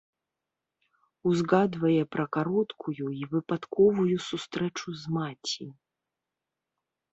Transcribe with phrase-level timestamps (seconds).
[1.31, 5.71] Узгадвае пра кароткую і выпадковую сустрэчу з маці.